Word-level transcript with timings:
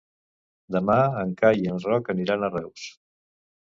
Demà 0.77 0.95
en 1.25 1.35
Cai 1.43 1.63
i 1.67 1.71
en 1.77 1.87
Roc 1.87 2.13
aniran 2.19 2.43
a 2.43 2.55
Reus. 2.59 2.93